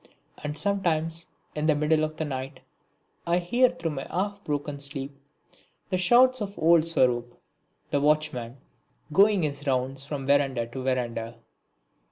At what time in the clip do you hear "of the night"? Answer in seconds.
2.03-2.61